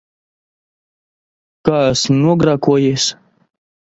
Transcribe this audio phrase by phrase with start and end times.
[1.69, 3.07] Kā esmu nogrēkojies?